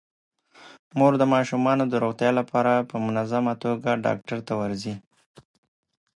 مور 0.97 1.13
د 1.17 1.23
ماشومانو 1.33 1.83
د 1.87 1.93
روغتیا 2.03 2.31
لپاره 2.39 2.87
په 2.89 2.95
منظمه 3.05 3.53
توګه 3.63 3.89
ډاکټر 4.05 4.39
ته 4.47 4.53
ورځي. 4.61 4.95